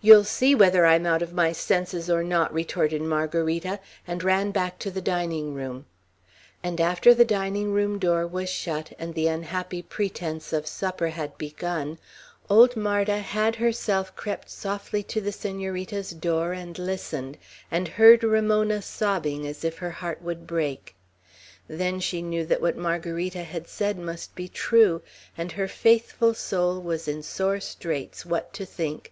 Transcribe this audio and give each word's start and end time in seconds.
"You'll 0.00 0.22
see 0.22 0.54
whether 0.54 0.86
I 0.86 0.94
am 0.94 1.06
out 1.06 1.22
of 1.22 1.32
my 1.32 1.50
senses 1.50 2.08
or 2.08 2.22
not," 2.22 2.52
retorted 2.54 3.02
Margarita, 3.02 3.80
and 4.06 4.22
ran 4.22 4.52
back 4.52 4.78
to 4.78 4.92
the 4.92 5.00
dining 5.00 5.54
room. 5.54 5.86
And 6.62 6.80
after 6.80 7.12
the 7.14 7.24
dining 7.24 7.72
room 7.72 7.98
door 7.98 8.24
was 8.24 8.48
shut, 8.48 8.92
and 8.96 9.14
the 9.14 9.26
unhappy 9.26 9.82
pretence 9.82 10.52
of 10.52 10.62
a 10.64 10.68
supper 10.68 11.08
had 11.08 11.36
begun, 11.36 11.98
old 12.48 12.76
Marda 12.76 13.18
had 13.18 13.56
herself 13.56 14.14
crept 14.14 14.48
softly 14.50 15.02
to 15.02 15.20
the 15.20 15.32
Senorita's 15.32 16.10
door 16.12 16.52
and 16.52 16.78
listened, 16.78 17.36
and 17.68 17.88
heard 17.88 18.22
Ramona 18.22 18.80
sobbing 18.82 19.44
as 19.48 19.64
if 19.64 19.78
her 19.78 19.90
heart 19.98 20.22
would 20.22 20.46
break. 20.46 20.94
Then 21.66 21.98
she 21.98 22.22
knew 22.22 22.46
that 22.46 22.62
what 22.62 22.76
Margarita 22.76 23.42
had 23.42 23.66
said 23.66 23.98
must 23.98 24.36
be 24.36 24.46
true, 24.46 25.02
and 25.36 25.50
her 25.50 25.66
faithful 25.66 26.34
soul 26.34 26.78
was 26.80 27.08
in 27.08 27.20
sore 27.24 27.58
straits 27.58 28.24
what 28.24 28.52
to 28.54 28.64
think. 28.64 29.10